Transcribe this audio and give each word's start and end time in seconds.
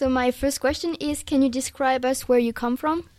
So 0.00 0.08
my 0.08 0.30
first 0.30 0.62
question 0.62 0.94
is, 0.94 1.22
can 1.22 1.42
you 1.42 1.50
describe 1.50 2.06
us 2.06 2.26
where 2.26 2.38
you 2.38 2.54
come 2.54 2.78
from? 2.78 3.10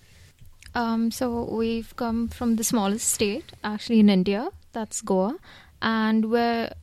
Um, 0.73 1.11
so 1.11 1.43
we've 1.43 1.95
come 1.95 2.27
from 2.27 2.55
the 2.55 2.63
smallest 2.63 3.07
state, 3.07 3.51
actually 3.63 3.99
in 3.99 4.09
India. 4.09 4.49
That's 4.71 4.99
Goa, 5.03 5.37
and 5.83 6.31
where 6.31 6.73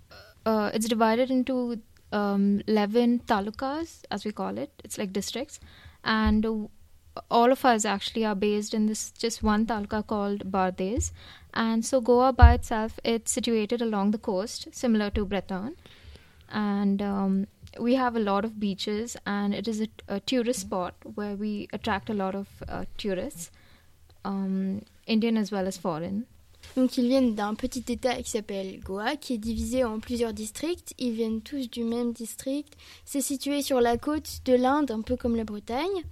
uh, 0.46 0.71
it's 0.72 0.87
divided 0.87 1.32
into 1.32 1.80
um, 2.12 2.62
eleven 2.69 3.19
talukas, 3.26 4.04
as 4.12 4.24
we 4.24 4.30
call 4.30 4.56
it. 4.56 4.71
It's 4.84 4.98
like 4.98 5.12
districts, 5.12 5.58
and 6.05 6.46
uh, 6.46 7.21
all 7.29 7.51
of 7.51 7.65
us 7.65 7.85
actually 7.85 8.25
are 8.25 8.37
based 8.37 8.75
in 8.75 8.87
this 8.87 9.11
just 9.11 9.43
one 9.43 9.67
taluka 9.67 10.07
called 10.07 10.49
Bardez. 10.53 11.11
And 11.55 11.85
so 11.85 12.01
Goa 12.01 12.33
by 12.33 12.53
itself, 12.53 13.01
it's 13.03 13.33
situated 13.33 13.83
along 13.83 14.12
the 14.12 14.19
coast, 14.19 14.69
similar 14.71 15.11
to 15.11 15.25
Breton, 15.25 15.75
and 16.49 17.03
um, 17.03 17.49
we 17.79 17.95
have 17.95 18.16
a 18.16 18.21
lot 18.21 18.45
of 18.45 18.59
beaches, 18.59 19.16
and 19.27 19.55
it 19.55 19.69
is 19.69 19.80
a, 19.80 19.89
a 20.09 20.21
tourist 20.21 20.61
spot 20.61 20.95
where 21.14 21.34
we 21.34 21.69
attract 21.73 22.11
a 22.11 22.15
lot 22.15 22.34
of 22.34 22.47
uh, 22.69 22.84
tourists, 22.97 23.51
um, 24.25 24.83
Indian 25.06 25.37
as 25.37 25.51
well 25.51 25.66
as 25.66 25.77
foreign. 25.77 26.25
Donc 26.77 26.98
ils 26.98 27.09
viennent 27.09 27.34
d'un 27.34 27.55
petit 27.55 27.84
état 27.89 28.20
qui 28.20 28.30
s'appelle 28.30 28.80
Goa, 28.80 29.16
qui 29.16 29.34
est 29.34 29.39
divisé 29.39 29.84
en 29.84 30.01
plusieurs 30.01 30.33
districts. 30.33 30.92
Ils 30.98 31.12
viennent 31.12 31.41
tous 31.41 31.70
du 31.70 31.84
même 31.84 32.12
district. 32.12 32.75
C'est 33.05 33.20
situé 33.20 33.62
sur 33.62 33.80
la 33.80 33.97
côte 33.97 34.41
de 34.45 34.55
l'Inde, 34.55 34.91
un 34.91 35.03
peu 35.03 35.16
comme 35.16 35.37
la 35.37 35.45
Bretagne. 35.45 36.03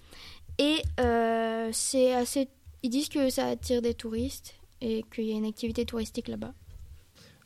Et 0.59 0.83
euh, 1.01 1.71
c'est 1.73 2.15
assez. 2.15 2.49
Ils 2.83 2.91
disent 2.91 3.09
que 3.09 3.29
ça 3.29 3.49
attire 3.49 3.83
des 3.83 3.95
touristes 3.95 4.55
et 4.81 5.05
qu'il 5.13 5.25
y 5.25 5.33
a 5.33 5.37
une 5.37 5.45
activité 5.45 5.85
touristique 5.85 6.29
là-bas. 6.29 6.55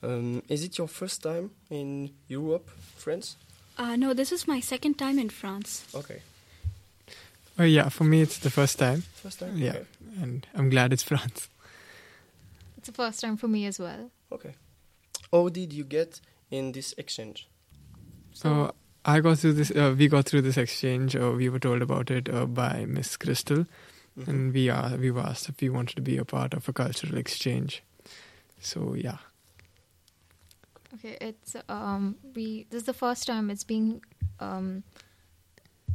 Um, 0.02 0.40
is 0.48 0.64
it 0.64 0.76
your 0.78 0.88
first 0.88 1.22
time 1.22 1.50
in 1.70 2.08
Europe, 2.30 2.70
France? 2.96 3.36
Uh, 3.80 3.96
no, 3.96 4.12
this 4.14 4.30
is 4.32 4.46
my 4.46 4.60
second 4.60 4.98
time 4.98 5.18
in 5.18 5.30
France. 5.30 5.86
Okay. 5.94 6.20
Oh 7.58 7.64
yeah, 7.64 7.88
for 7.88 8.04
me 8.04 8.20
it's 8.20 8.38
the 8.38 8.50
first 8.50 8.78
time. 8.78 9.02
First 9.14 9.38
time? 9.40 9.56
Yeah, 9.56 9.70
Okay. 9.70 9.86
and 10.22 10.46
I'm 10.54 10.68
glad 10.70 10.92
it's 10.92 11.02
France. 11.10 11.48
It's 12.76 12.86
the 12.88 12.92
first 12.94 13.20
time 13.20 13.36
for 13.38 13.48
me 13.48 13.66
as 13.66 13.78
well. 13.78 14.10
okay. 14.32 14.54
How 15.32 15.48
did 15.48 15.72
you 15.72 15.84
get 15.84 16.20
in 16.50 16.72
this 16.72 16.92
exchange? 16.98 17.48
So 18.32 18.74
I 19.04 19.20
got 19.20 19.38
through 19.38 19.54
this. 19.54 19.70
Uh, 19.70 19.94
we 19.96 20.08
got 20.08 20.26
through 20.26 20.42
this 20.42 20.56
exchange. 20.58 21.14
Uh, 21.16 21.30
we 21.36 21.48
were 21.48 21.60
told 21.60 21.82
about 21.82 22.10
it 22.10 22.28
uh, 22.28 22.46
by 22.46 22.84
Miss 22.86 23.16
Crystal, 23.16 23.64
Mhm. 24.18 24.28
and 24.28 24.52
we 24.54 24.68
are 24.68 24.96
we 24.96 25.10
were 25.10 25.20
asked 25.22 25.48
if 25.48 25.60
we 25.60 25.68
wanted 25.70 25.94
to 25.96 26.02
be 26.02 26.18
a 26.18 26.24
part 26.24 26.52
of 26.54 26.68
a 26.68 26.72
cultural 26.72 27.16
exchange. 27.16 27.82
So 28.60 28.94
yeah, 28.94 29.18
Okay, 30.94 31.16
it's 31.20 31.56
um 31.68 32.16
we 32.34 32.66
this 32.70 32.80
is 32.82 32.86
the 32.86 32.92
first 32.94 33.26
time 33.26 33.50
it's 33.50 33.64
being 33.64 34.02
um 34.40 34.82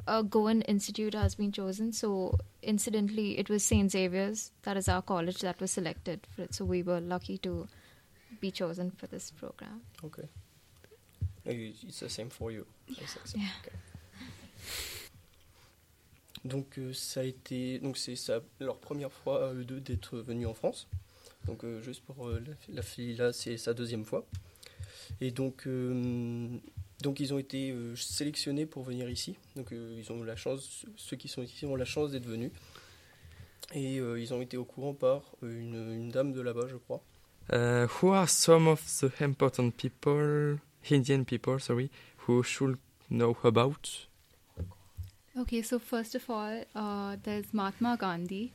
a 0.07 0.23
Goan 0.23 0.61
institute 0.61 1.13
has 1.15 1.35
been 1.35 1.51
chosen. 1.51 1.91
So 1.91 2.37
incidentally, 2.61 3.37
it 3.39 3.49
was 3.49 3.63
Saint 3.63 3.91
Xavier's 3.91 4.51
that 4.63 4.77
is 4.77 4.87
our 4.87 5.01
college 5.01 5.39
that 5.41 5.59
was 5.59 5.71
selected 5.71 6.19
for 6.35 6.43
it. 6.43 6.53
So 6.53 6.63
we 6.65 6.83
were 6.83 7.01
lucky 7.01 7.37
to 7.39 7.67
be 8.39 8.51
chosen 8.51 8.91
for 8.91 9.07
this 9.07 9.31
program. 9.31 9.81
Okay. 10.03 10.27
Uh, 11.47 11.51
It's 11.87 11.99
the 11.99 12.09
same 12.09 12.29
for 12.29 12.51
you. 12.51 12.65
Yes, 12.87 13.17
yes, 13.17 13.33
Yeah. 13.35 13.49
okay. 13.61 13.75
Donc 16.43 16.77
euh, 16.77 16.93
ça 16.93 17.21
a 17.21 17.23
été 17.23 17.79
donc 17.79 17.97
c'est 17.97 18.15
ça- 18.15 18.41
leur 18.59 18.77
première 18.77 19.11
fois 19.11 19.49
à 19.49 19.53
eux 19.53 19.65
deux 19.65 19.79
d'être 19.81 20.17
venus 20.19 20.47
en 20.47 20.53
France. 20.53 20.87
Donc 21.47 21.63
euh, 21.63 21.81
juste 21.81 22.03
pour 22.05 22.27
euh, 22.27 22.39
la, 22.69 22.75
la 22.75 22.81
fille 22.83 23.15
là 23.15 23.33
c'est 23.33 23.57
sa 23.57 23.73
deuxième 23.73 24.05
fois. 24.05 24.25
Et 25.21 25.31
donc 25.31 25.67
euh, 25.67 26.47
donc 27.01 27.19
ils 27.19 27.33
ont 27.33 27.39
été 27.39 27.71
euh, 27.71 27.95
sélectionnés 27.95 28.65
pour 28.65 28.83
venir 28.83 29.09
ici. 29.09 29.35
Donc 29.55 29.71
euh, 29.71 29.95
ils 29.97 30.11
ont 30.11 30.23
la 30.23 30.35
chance 30.35 30.85
ceux 30.95 31.17
qui 31.17 31.27
sont 31.27 31.43
ici 31.43 31.65
ont 31.65 31.75
la 31.75 31.85
chance 31.85 32.11
d'être 32.11 32.25
venus. 32.25 32.51
Et 33.73 33.99
euh, 33.99 34.19
ils 34.19 34.33
ont 34.33 34.41
été 34.41 34.57
au 34.57 34.65
courant 34.65 34.93
par 34.93 35.21
une, 35.41 35.93
une 35.93 36.09
dame 36.09 36.33
de 36.33 36.41
là-bas 36.41 36.67
je 36.69 36.77
crois. 36.77 37.01
Uh, 37.51 37.87
who 38.01 38.11
are 38.11 38.27
some 38.27 38.67
of 38.67 38.81
the 38.99 39.21
important 39.21 39.71
people, 39.77 40.57
Indian 40.89 41.23
people, 41.23 41.59
sorry, 41.59 41.91
who 42.27 42.41
should 42.41 42.77
know 43.09 43.37
about? 43.43 44.07
Okay, 45.37 45.61
so 45.61 45.77
first 45.77 46.15
of 46.15 46.27
all, 46.29 46.63
uh, 46.75 47.17
there's 47.23 47.53
Mahatma 47.53 47.97
Gandhi, 47.99 48.51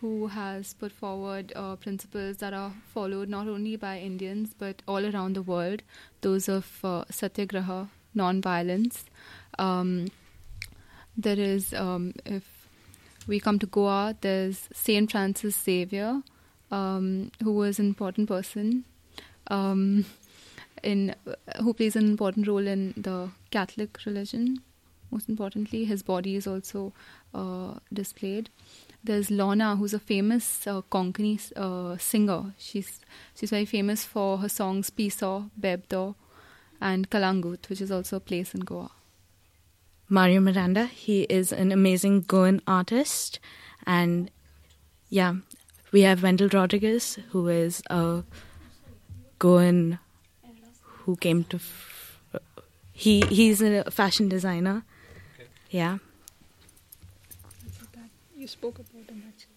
who 0.00 0.28
has 0.28 0.74
put 0.74 0.92
forward 0.92 1.52
uh, 1.56 1.76
principles 1.76 2.36
that 2.38 2.52
are 2.52 2.72
followed 2.94 3.28
not 3.28 3.48
only 3.48 3.76
by 3.76 3.98
Indians 3.98 4.54
but 4.58 4.82
all 4.86 5.04
around 5.04 5.34
the 5.34 5.42
world, 5.42 5.82
those 6.20 6.48
of 6.48 6.84
uh, 6.84 7.04
satyagraha, 7.10 7.88
non-violence. 8.14 9.04
Um, 9.58 10.08
there 11.16 11.38
is, 11.38 11.74
um, 11.74 12.14
if 12.24 12.44
we 13.26 13.40
come 13.40 13.58
to 13.58 13.66
Goa, 13.66 14.16
there's 14.20 14.68
Saint 14.72 15.10
Francis 15.10 15.60
Xavier, 15.60 16.22
um, 16.70 17.32
who 17.42 17.52
was 17.52 17.78
an 17.78 17.86
important 17.86 18.28
person. 18.28 18.84
Um, 19.48 20.04
in 20.84 21.12
who 21.60 21.74
plays 21.74 21.96
an 21.96 22.04
important 22.04 22.46
role 22.46 22.64
in 22.64 22.94
the 22.96 23.30
Catholic 23.50 23.98
religion 24.06 24.60
most 25.10 25.28
importantly, 25.28 25.84
his 25.84 26.02
body 26.02 26.36
is 26.36 26.46
also 26.46 26.92
uh, 27.34 27.74
displayed. 27.92 28.50
There's 29.04 29.30
Lorna, 29.30 29.76
who's 29.76 29.94
a 29.94 29.98
famous 29.98 30.66
uh, 30.66 30.82
Konkani 30.82 31.40
uh, 31.56 31.96
singer. 31.98 32.52
She's 32.58 33.00
she's 33.34 33.50
very 33.50 33.64
famous 33.64 34.04
for 34.04 34.38
her 34.38 34.48
songs 34.48 34.90
Piso, 34.90 35.50
Bebdo, 35.58 36.14
and 36.80 37.08
Calangute, 37.08 37.68
which 37.68 37.80
is 37.80 37.90
also 37.90 38.16
a 38.16 38.20
place 38.20 38.54
in 38.54 38.60
Goa. 38.60 38.90
Mario 40.08 40.40
Miranda. 40.40 40.86
He 40.86 41.22
is 41.24 41.52
an 41.52 41.70
amazing 41.70 42.22
Goan 42.22 42.60
artist. 42.66 43.38
And 43.86 44.30
yeah, 45.10 45.34
we 45.92 46.02
have 46.02 46.22
Wendell 46.22 46.48
Rodricks, 46.48 47.18
who 47.30 47.48
is 47.48 47.82
a 47.90 48.24
Goan 49.38 49.98
who 50.82 51.16
came 51.16 51.44
to. 51.44 51.56
F- 51.56 52.30
he 52.92 53.20
He's 53.20 53.62
a 53.62 53.90
fashion 53.90 54.28
designer. 54.28 54.82
Yeah. 55.70 55.98
You 58.48 58.52
spoke 58.52 58.78
about 58.78 59.10
him 59.10 59.22
actually. 59.28 59.54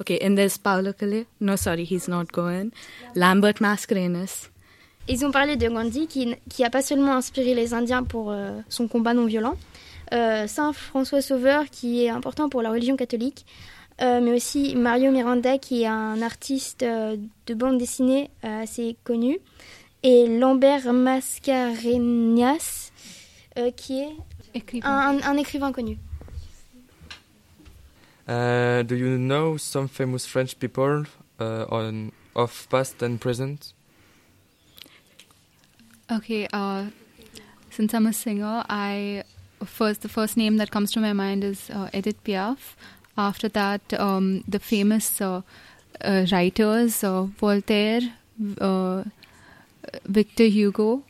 Okay, 0.00 0.18
and 0.20 0.36
there's 0.36 0.58
Paolo. 0.58 0.92
No, 1.40 1.54
sorry, 1.56 1.84
he's 1.84 2.08
not 2.08 2.32
Goan. 2.32 2.70
Lambert 3.14 3.60
Mascarenhas. 3.60 4.50
Ils 5.08 5.24
ont 5.24 5.30
parlé 5.30 5.56
de 5.56 5.68
Gandhi 5.68 6.06
qui, 6.08 6.34
qui 6.48 6.64
a 6.64 6.70
pas 6.70 6.82
seulement 6.82 7.14
inspiré 7.14 7.54
les 7.54 7.74
Indiens 7.74 8.02
pour 8.02 8.30
euh, 8.32 8.58
son 8.68 8.88
combat 8.88 9.12
non 9.14 9.26
violent, 9.26 9.56
euh, 10.12 10.46
Saint 10.48 10.72
François 10.72 11.20
Sauveur 11.22 11.66
qui 11.70 12.04
est 12.04 12.08
important 12.08 12.48
pour 12.48 12.62
la 12.62 12.70
religion 12.70 12.96
catholique, 12.96 13.44
euh, 14.00 14.20
mais 14.22 14.32
aussi 14.32 14.74
Mario 14.74 15.10
Miranda 15.12 15.58
qui 15.58 15.82
est 15.82 15.86
un 15.86 16.22
artiste 16.22 16.82
euh, 16.82 17.16
de 17.46 17.54
bande 17.54 17.76
dessinée 17.78 18.30
euh, 18.44 18.62
assez 18.62 18.96
connu, 19.04 19.38
et 20.02 20.26
Lambert 20.26 20.90
Mascarenhas 20.92 22.90
euh, 23.58 23.70
qui 23.72 24.00
est 24.00 24.16
Écrivain. 24.54 24.88
un, 24.88 25.18
un- 25.18 25.22
un 25.22 25.36
écrivain 25.36 25.72
connu. 25.72 25.98
Uh, 28.26 28.82
do 28.82 28.94
you 28.94 29.18
know 29.18 29.56
some 29.58 29.86
famous 29.86 30.24
French 30.24 30.58
people 30.58 31.04
uh, 31.38 31.66
on 31.68 32.12
of 32.34 32.66
past 32.70 33.02
and 33.02 33.20
present? 33.20 33.74
Okay, 36.10 36.48
uh, 36.52 36.86
since 37.70 37.92
I'm 37.92 38.06
a 38.06 38.12
singer, 38.12 38.64
I 38.68 39.24
first 39.64 40.02
the 40.02 40.08
first 40.08 40.36
name 40.36 40.56
that 40.56 40.70
comes 40.70 40.90
to 40.92 41.00
my 41.00 41.12
mind 41.12 41.44
is 41.44 41.70
uh, 41.70 41.90
Edith 41.92 42.22
Piaf. 42.24 42.76
After 43.16 43.48
that, 43.50 43.80
um, 43.94 44.42
the 44.48 44.58
famous 44.58 45.20
uh, 45.20 45.42
uh, 46.00 46.26
writers 46.32 47.04
Voltaire, 47.38 48.00
Victor 50.06 50.44
Hugo, 50.44 51.04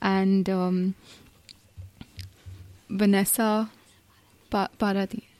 and 0.00 0.48
um, 0.48 0.94
Vanessa 2.90 3.70
pa- 4.50 4.68
Paradis. 4.78 5.35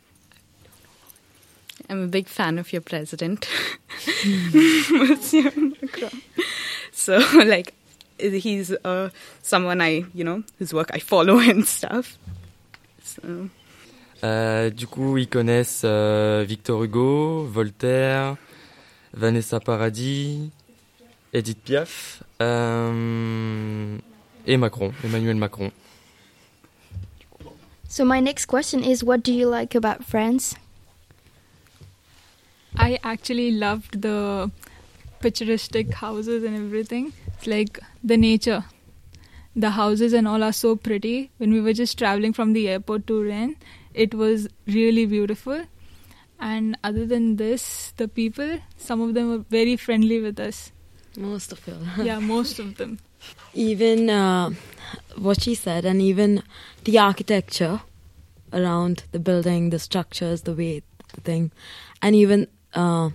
I'm 1.89 2.03
a 2.03 2.09
big 2.09 2.27
fan 2.29 2.59
of 2.59 2.73
your 2.73 2.83
president, 2.83 3.47
Monsieur 4.91 5.51
Macron. 5.57 6.11
So, 6.93 7.19
like, 7.47 7.75
he's 8.19 8.73
uh, 8.85 9.11
someone 9.43 9.81
I, 9.81 10.05
you 10.15 10.25
know, 10.25 10.43
whose 10.59 10.73
work 10.75 10.91
I 10.93 10.99
follow 10.99 11.39
and 11.51 11.67
stuff. 11.67 12.19
So, 13.03 13.49
Euh, 14.25 14.71
du 14.71 14.87
coup, 14.87 15.19
ils 15.19 15.29
connaissent 15.29 15.83
euh, 15.85 16.43
Victor 16.49 16.83
Hugo, 16.83 17.45
Voltaire, 17.45 18.37
Vanessa 19.13 19.61
Paradis, 19.61 20.51
Edith 21.35 21.59
Piaf 21.63 22.23
euh, 22.41 23.99
et 24.47 24.57
Macron, 24.57 24.93
Emmanuel 25.05 25.37
Macron. 25.37 25.71
So 27.89 28.05
my 28.07 28.21
next 28.21 28.47
question 28.47 28.83
is, 28.83 29.05
what 29.05 29.19
do 29.23 29.33
you 29.33 29.49
like 29.49 29.75
about 29.77 30.03
France? 30.03 30.55
I 32.79 32.99
actually 33.03 33.53
loved 33.53 34.03
the 34.03 34.51
picturesque 35.21 35.91
houses 35.93 36.45
and 36.45 36.57
everything. 36.57 37.13
It's 37.35 37.47
like 37.47 37.81
the 38.05 38.17
nature. 38.17 38.65
The 39.55 39.71
houses 39.71 40.13
and 40.13 40.29
all 40.29 40.43
are 40.43 40.53
so 40.53 40.77
pretty. 40.77 41.31
When 41.39 41.53
we 41.53 41.61
were 41.61 41.73
just 41.73 41.99
traveling 41.99 42.33
from 42.33 42.53
the 42.53 42.69
airport 42.69 43.07
to 43.07 43.23
Rennes, 43.23 43.57
it 43.95 44.15
was 44.15 44.49
really 44.67 45.07
beautiful. 45.07 45.65
And 46.39 46.77
other 46.85 47.07
than 47.07 47.37
this, 47.37 47.93
the 47.97 48.09
people, 48.09 48.59
some 48.77 49.01
of 49.01 49.15
them 49.15 49.31
were 49.31 49.45
very 49.49 49.77
friendly 49.77 50.21
with 50.21 50.39
us. 50.39 50.73
Most 51.17 51.53
of 51.53 51.65
them. 51.65 51.89
yeah, 52.03 52.19
most 52.19 52.59
of 52.59 52.77
them. 52.77 52.99
Even 53.55 54.11
uh, 54.11 54.51
what 55.17 55.41
she 55.41 55.55
said, 55.55 55.87
and 55.87 56.03
even 56.03 56.43
the 56.85 56.99
architecture 56.99 57.81
around 58.53 59.05
the 59.13 59.19
building, 59.19 59.71
the 59.71 59.79
structures, 59.79 60.43
the 60.43 60.53
way 60.53 60.83
the 61.15 61.21
thing, 61.23 61.51
and 62.03 62.15
even 62.15 62.47
uh, 62.77 63.11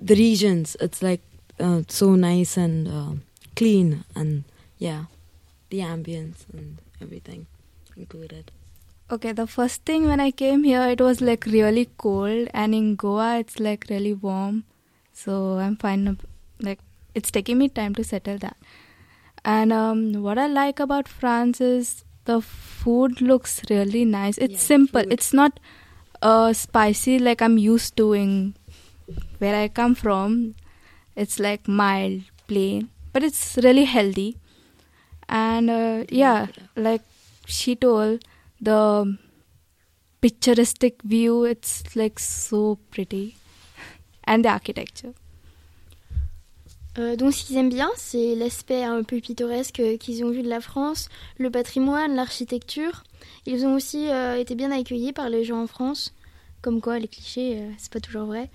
the 0.00 0.14
regions. 0.14 0.76
It's 0.80 1.02
like 1.02 1.22
uh, 1.60 1.82
so 1.88 2.14
nice 2.14 2.56
and 2.56 2.88
uh, 2.88 3.12
clean, 3.56 4.04
and 4.14 4.44
yeah, 4.78 5.04
the 5.70 5.78
ambience 5.80 6.44
and 6.52 6.78
everything 7.00 7.46
included. 7.96 8.50
Okay, 9.10 9.32
the 9.32 9.46
first 9.46 9.82
thing 9.84 10.06
when 10.06 10.18
I 10.20 10.30
came 10.30 10.64
here, 10.64 10.82
it 10.88 11.00
was 11.00 11.20
like 11.20 11.44
really 11.46 11.88
cold, 11.98 12.48
and 12.52 12.74
in 12.74 12.96
Goa, 12.96 13.38
it's 13.38 13.60
like 13.60 13.86
really 13.90 14.14
warm. 14.14 14.64
So 15.12 15.58
I'm 15.58 15.76
fine. 15.76 16.18
Like 16.60 16.80
it's 17.14 17.30
taking 17.30 17.58
me 17.58 17.68
time 17.68 17.94
to 17.94 18.04
settle 18.04 18.38
that. 18.38 18.56
And 19.44 19.72
um, 19.72 20.22
what 20.22 20.38
I 20.38 20.46
like 20.46 20.80
about 20.80 21.06
France 21.06 21.60
is 21.60 22.04
the 22.24 22.40
food 22.40 23.20
looks 23.20 23.60
really 23.70 24.04
nice. 24.04 24.38
It's 24.38 24.54
Yeah, 24.54 24.58
simple. 24.76 25.02
food. 25.02 25.12
It's 25.12 25.32
not 25.34 25.60
uh, 26.22 26.52
spicy 26.54 27.18
like 27.18 27.42
I'm 27.42 27.58
used 27.58 27.96
to 27.98 28.14
in 28.14 28.56
where 29.38 29.54
I 29.54 29.68
come 29.68 29.94
from. 29.94 30.54
It's 31.16 31.38
like 31.38 31.68
mild, 31.68 32.22
plain, 32.46 32.88
but 33.12 33.22
it's 33.22 33.56
really 33.62 33.84
healthy. 33.84 34.36
And 35.28 35.70
uh, 35.70 36.04
yeah, 36.08 36.46
like 36.76 37.02
she 37.46 37.76
told, 37.76 38.24
the 38.60 39.16
picturesque 40.20 41.02
view, 41.04 41.44
it's 41.44 41.94
like 41.94 42.18
so 42.18 42.78
pretty, 42.90 43.36
and 44.24 44.44
the 44.44 44.48
architecture. 44.48 45.14
Euh, 46.96 47.16
donc, 47.16 47.34
ce 47.34 47.44
qu'ils 47.44 47.56
aiment 47.56 47.70
bien, 47.70 47.90
c'est 47.96 48.36
l'aspect 48.36 48.84
un 48.84 49.02
peu 49.02 49.20
pittoresque 49.20 49.80
euh, 49.80 49.96
qu'ils 49.96 50.24
ont 50.24 50.30
vu 50.30 50.42
de 50.42 50.48
la 50.48 50.60
France, 50.60 51.08
le 51.38 51.50
patrimoine, 51.50 52.14
l'architecture. 52.14 53.02
Ils 53.46 53.66
ont 53.66 53.74
aussi 53.74 54.08
euh, 54.08 54.38
été 54.38 54.54
bien 54.54 54.70
accueillis 54.70 55.12
par 55.12 55.28
les 55.28 55.44
gens 55.44 55.60
en 55.60 55.66
France, 55.66 56.14
comme 56.62 56.80
quoi 56.80 56.98
les 56.98 57.08
clichés, 57.08 57.58
euh, 57.58 57.70
c'est 57.78 57.92
pas 57.92 58.00
toujours 58.00 58.26
vrai. 58.26 58.48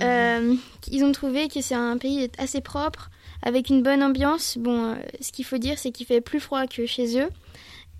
Euh, 0.00 0.54
ils 0.90 1.04
ont 1.04 1.12
trouvé 1.12 1.48
que 1.48 1.60
c'est 1.60 1.74
un 1.74 1.98
pays 1.98 2.30
assez 2.38 2.60
propre, 2.60 3.10
avec 3.42 3.70
une 3.70 3.82
bonne 3.82 4.02
ambiance. 4.02 4.58
Bon, 4.58 4.92
euh, 4.92 4.94
ce 5.20 5.32
qu'il 5.32 5.44
faut 5.44 5.58
dire, 5.58 5.78
c'est 5.78 5.90
qu'il 5.90 6.06
fait 6.06 6.20
plus 6.20 6.40
froid 6.40 6.66
que 6.66 6.86
chez 6.86 7.20
eux. 7.20 7.28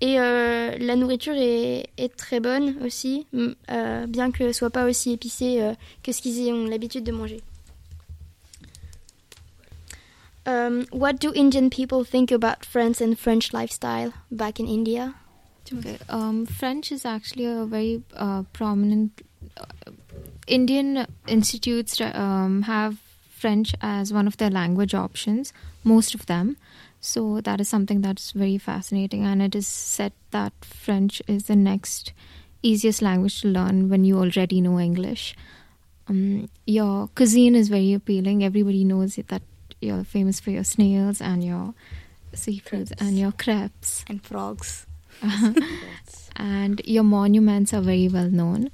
Et 0.01 0.19
euh, 0.19 0.77
la 0.77 0.95
nourriture 0.95 1.35
est, 1.37 1.87
est 1.97 2.15
très 2.15 2.41
bonne 2.41 2.75
aussi, 2.83 3.27
euh, 3.71 4.07
bien 4.07 4.31
que 4.31 4.51
soit 4.51 4.69
pas 4.69 4.85
aussi 4.85 5.13
épicé 5.13 5.61
euh, 5.61 5.73
que 6.03 6.11
ce 6.11 6.21
qu'ils 6.21 6.51
ont 6.51 6.65
l'habitude 6.65 7.05
de 7.05 7.13
manger. 7.13 7.41
Um, 10.47 10.85
what 10.91 11.13
do 11.13 11.31
Indian 11.33 11.69
people 11.69 12.03
think 12.03 12.31
about 12.31 12.65
France 12.65 13.01
and 13.01 13.15
French 13.17 13.51
lifestyle 13.51 14.11
back 14.29 14.59
in 14.59 14.67
India? 14.67 15.13
Okay. 15.73 15.97
Um, 16.09 16.45
French 16.45 16.91
is 16.91 17.05
actually 17.05 17.45
a 17.47 17.65
very 17.65 18.03
uh, 18.15 18.43
prominent. 18.53 19.09
Uh, 20.47 20.51
Indian 20.53 21.07
institutes 21.27 21.99
um, 22.01 22.63
have 22.63 22.97
French 23.29 23.75
as 23.81 24.13
one 24.13 24.27
of 24.27 24.37
their 24.37 24.49
language 24.49 24.93
options, 24.93 25.53
most 25.83 26.15
of 26.15 26.25
them. 26.25 26.57
So 27.01 27.41
that 27.41 27.61
is 27.61 27.69
something 27.69 28.01
that's 28.01 28.31
very 28.31 28.57
fascinating, 28.57 29.23
and 29.23 29.41
it 29.41 29.53
is 29.53 29.67
said 29.67 30.13
that 30.31 30.53
French 30.61 31.21
is 31.27 31.45
the 31.45 31.55
next 31.55 32.13
easiest 32.63 33.01
language 33.01 33.41
to 33.41 33.47
learn 33.47 33.89
when 33.89 34.03
you 34.05 34.17
already 34.17 34.59
know 34.59 34.79
English. 34.79 35.35
Um, 36.07 36.49
your 36.65 37.07
cuisine 37.15 37.55
is 37.55 37.69
very 37.69 37.93
appealing. 37.93 38.43
Everybody 38.43 38.83
knows 38.83 39.15
that 39.15 39.41
you're 39.81 40.03
famous 40.03 40.39
for 40.39 40.49
your 40.49 40.63
snails 40.63 41.21
and 41.21 41.43
your 41.43 41.75
seafoods 42.33 42.91
and 42.99 43.19
your 43.19 43.31
crepes 43.31 44.03
and 44.07 44.23
frogs. 44.23 44.87
and 46.35 46.81
your 46.85 47.03
monuments 47.03 47.73
are 47.73 47.81
very 47.81 48.07
well 48.07 48.29
known. 48.29 48.71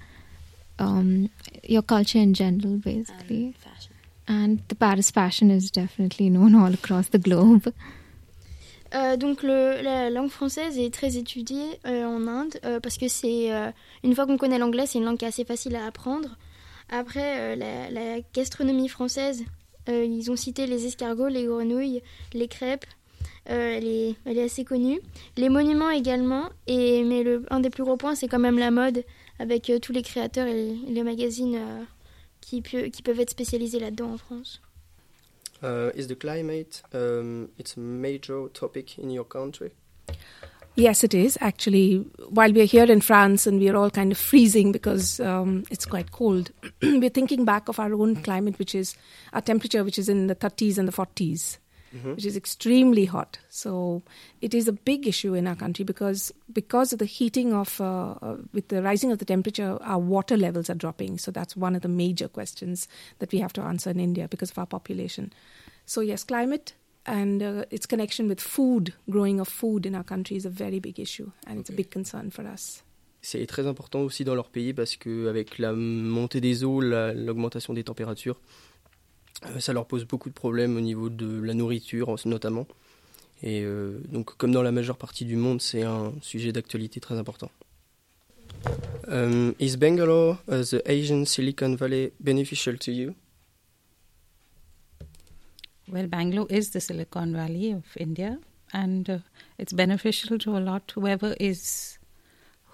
Um, 0.81 1.29
your 1.67 1.83
culture 1.83 2.19
in 2.19 2.33
general, 2.33 2.77
basically. 2.77 3.53
And 4.27 4.59
the 4.67 4.75
Paris 4.75 5.11
fashion 5.11 5.51
is 5.51 5.69
definitely 5.69 6.29
known 6.29 6.55
all 6.55 6.73
across 6.73 7.09
the 7.09 7.19
globe. 7.19 7.71
Euh, 8.93 9.15
donc 9.15 9.41
le, 9.43 9.81
la 9.81 10.09
langue 10.09 10.29
française 10.29 10.77
est 10.77 10.93
très 10.93 11.15
étudiée 11.15 11.79
euh, 11.85 12.03
en 12.05 12.27
Inde 12.27 12.59
euh, 12.65 12.79
parce 12.81 12.97
que 12.97 13.07
c'est 13.07 13.49
une 14.03 14.15
fois 14.15 14.25
qu'on 14.25 14.37
connaît 14.37 14.57
l'anglais, 14.57 14.85
c'est 14.85 14.97
une 14.99 15.05
langue 15.05 15.17
qui 15.17 15.25
est 15.25 15.29
assez 15.29 15.45
facile 15.45 15.75
à 15.75 15.85
apprendre. 15.85 16.37
Après 16.89 17.55
la, 17.55 17.89
la 17.89 18.19
gastronomie 18.33 18.89
française, 18.89 19.45
ils 19.87 20.29
ont 20.29 20.35
cité 20.35 20.67
les 20.67 20.85
escargots, 20.87 21.29
les 21.29 21.45
grenouilles, 21.45 22.01
les 22.33 22.47
crêpes. 22.49 22.85
Elle, 23.45 23.87
est, 23.87 24.15
elle 24.25 24.37
est 24.37 24.43
assez 24.43 24.65
connue. 24.65 24.99
Les 25.37 25.47
monuments 25.47 25.89
également. 25.89 26.49
Et 26.67 27.03
mais 27.03 27.23
le, 27.23 27.45
un 27.49 27.61
des 27.61 27.69
plus 27.69 27.83
gros 27.83 27.97
points, 27.97 28.13
c'est 28.13 28.27
quand 28.27 28.39
même 28.39 28.59
la 28.59 28.71
mode 28.71 29.03
avec 29.41 29.69
euh, 29.69 29.79
tous 29.79 29.91
les 29.91 30.03
créateurs 30.03 30.47
et 30.47 30.53
les, 30.53 30.75
les 30.93 31.03
magazines 31.03 31.55
euh, 31.55 31.83
qui, 32.41 32.61
peut- 32.61 32.89
qui 32.89 33.01
peuvent 33.01 33.19
être 33.19 33.31
spécialisés 33.31 33.79
là-dedans 33.79 34.13
en 34.13 34.17
France. 34.17 34.61
Uh, 35.63 35.91
is 35.95 36.07
the 36.07 36.15
climate 36.17 36.81
um, 36.93 37.47
it's 37.59 37.77
a 37.77 37.79
major 37.79 38.47
topic 38.51 38.97
in 38.97 39.11
your 39.11 39.23
country? 39.25 39.69
Yes, 40.75 41.03
it 41.03 41.13
is 41.13 41.37
actually. 41.39 41.97
While 42.29 42.51
we're 42.53 42.65
here 42.65 42.89
in 42.91 43.01
France 43.01 43.45
and 43.45 43.59
we're 43.59 43.75
all 43.75 43.91
kind 43.91 44.11
of 44.11 44.17
freezing 44.17 44.71
because 44.71 45.19
um, 45.19 45.63
it's 45.69 45.85
quite 45.85 46.11
cold, 46.11 46.49
we're 46.81 47.09
thinking 47.09 47.45
back 47.45 47.67
of 47.69 47.77
our 47.79 47.93
own 47.93 48.15
climate, 48.23 48.57
which 48.57 48.73
is 48.73 48.95
our 49.33 49.41
temperature, 49.41 49.83
which 49.83 49.99
is 49.99 50.07
in 50.09 50.27
the 50.27 50.35
30s 50.35 50.77
and 50.79 50.87
the 50.87 50.93
40s, 50.93 51.57
Mhm. 51.93 52.15
which 52.15 52.25
is 52.25 52.35
extremely 52.37 53.05
hot. 53.05 53.37
So 53.49 54.01
it 54.41 54.53
is 54.53 54.67
a 54.67 54.71
big 54.73 55.07
issue 55.07 55.33
in 55.35 55.45
our 55.47 55.55
country 55.57 55.83
because 55.85 56.31
because 56.53 56.93
of 56.93 56.99
the 56.99 57.05
heating 57.05 57.53
of 57.53 57.79
uh, 57.81 58.15
uh, 58.21 58.37
with 58.53 58.67
the 58.69 58.81
rising 58.81 59.11
of 59.11 59.17
the 59.19 59.25
temperature, 59.25 59.77
our 59.81 59.99
water 59.99 60.37
levels 60.37 60.69
are 60.69 60.75
dropping. 60.77 61.17
So 61.19 61.31
that's 61.31 61.55
one 61.57 61.75
of 61.75 61.81
the 61.81 61.89
major 61.89 62.27
questions 62.29 62.87
that 63.19 63.31
we 63.33 63.39
have 63.39 63.51
to 63.53 63.61
answer 63.61 63.89
in 63.91 63.99
India 63.99 64.27
because 64.27 64.51
of 64.51 64.57
our 64.57 64.67
population. 64.67 65.31
So 65.85 66.01
yes, 66.01 66.23
climate 66.23 66.73
and 67.05 67.41
uh, 67.41 67.65
its 67.71 67.85
connection 67.87 68.27
with 68.29 68.39
food, 68.39 68.93
growing 69.09 69.39
of 69.39 69.47
food 69.49 69.85
in 69.85 69.95
our 69.95 70.03
country 70.03 70.37
is 70.37 70.45
a 70.45 70.49
very 70.49 70.79
big 70.79 70.99
issue, 70.99 71.31
and 71.47 71.59
it's 71.59 71.69
a 71.69 71.73
big 71.73 71.89
concern 71.89 72.29
for 72.31 72.45
us. 72.47 72.83
C'est 73.23 73.45
très 73.45 73.67
important 73.67 74.01
aussi 74.01 74.23
dans 74.23 74.33
leur 74.35 74.49
pays 74.49 74.73
parce 74.73 74.95
que 74.97 75.27
avec 75.27 75.59
la 75.59 75.73
montée 75.73 76.41
des 76.41 76.63
eaux, 76.63 76.79
la- 76.81 77.13
l'augmentation 77.13 77.73
des 77.73 77.83
températures, 77.83 78.39
ça 79.59 79.73
leur 79.73 79.85
pose 79.85 80.05
beaucoup 80.05 80.29
de 80.29 80.33
problèmes 80.35 80.77
au 80.77 80.81
niveau 80.81 81.09
de 81.09 81.41
la 81.41 81.53
nourriture 81.53 82.09
en- 82.09 82.15
notamment. 82.25 82.67
Et 83.43 83.61
euh, 83.61 83.99
donc 84.11 84.35
comme 84.37 84.51
dans 84.51 84.61
la 84.61 84.71
majeure 84.71 84.97
partie 84.97 85.25
du 85.25 85.35
monde, 85.35 85.61
c'est 85.61 85.83
un 85.83 86.13
sujet 86.21 86.51
d'actualité 86.51 86.99
très 86.99 87.17
important. 87.17 87.49
Um, 89.07 89.55
is 89.59 89.77
Bangalore, 89.77 90.37
uh, 90.47 90.63
the 90.63 90.81
Asian 90.85 91.25
Silicon 91.25 91.75
Valley, 91.75 92.11
beneficial 92.19 92.77
to 92.77 92.91
you? 92.91 93.15
Well, 95.87 96.07
Bangalore 96.07 96.47
is 96.49 96.69
the 96.69 96.79
Silicon 96.79 97.33
Valley 97.33 97.73
of 97.73 97.83
India, 97.97 98.37
and 98.71 99.09
uh, 99.09 99.17
it's 99.57 99.73
beneficial 99.73 100.37
to 100.37 100.55
a 100.57 100.59
lot. 100.59 100.91
Whoever 100.95 101.35
is, 101.39 101.97